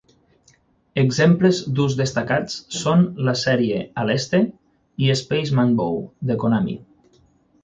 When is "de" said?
6.33-6.41